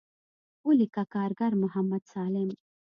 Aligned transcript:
وليکه 0.67 1.03
کارګر 1.13 1.51
محمد 1.63 2.03
سالم. 2.11 2.49